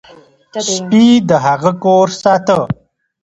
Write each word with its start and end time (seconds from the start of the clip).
سپي 0.69 1.07
د 1.29 1.31
هغه 1.45 1.71
کور 1.83 2.07
ساته. 2.21 2.57